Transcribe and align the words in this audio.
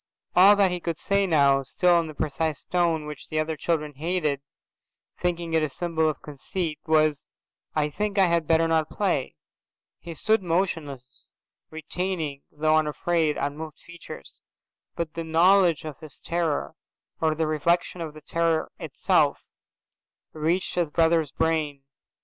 All 0.35 0.55
that 0.55 0.71
he 0.71 0.79
could 0.79 0.97
say 0.97 1.27
now, 1.27 1.61
still 1.61 1.99
in 1.99 2.07
the 2.07 2.15
precise 2.15 2.63
tone 2.63 3.05
which 3.05 3.31
other 3.31 3.55
children 3.55 3.93
hated, 3.93 4.41
thinking 5.21 5.53
it 5.53 5.61
a 5.61 5.69
symbol 5.69 6.09
of 6.09 6.23
conceit, 6.23 6.79
was, 6.87 7.27
"I 7.75 7.91
think 7.91 8.17
I 8.17 8.25
had 8.25 8.47
better 8.47 8.67
not 8.67 8.89
play." 8.89 9.35
He 9.99 10.15
stood 10.15 10.41
motionless, 10.41 11.27
retaining, 11.69 12.41
though 12.51 12.79
afraid, 12.79 13.37
unmoved 13.37 13.77
features. 13.77 14.41
But 14.95 15.13
the 15.13 15.23
knowledge 15.23 15.85
of 15.85 15.99
his 15.99 16.17
terror, 16.17 16.73
or 17.21 17.35
the 17.35 17.45
reflection 17.45 18.01
of 18.01 18.15
the 18.15 18.21
terror 18.21 18.71
itself, 18.79 19.43
reached 20.33 20.73
his 20.73 20.89
brother's 20.89 21.29
brain. 21.29 21.83